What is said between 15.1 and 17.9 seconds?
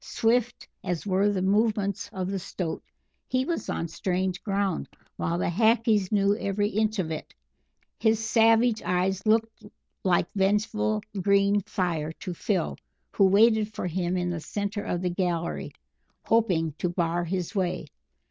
gallery, hoping to bar his way.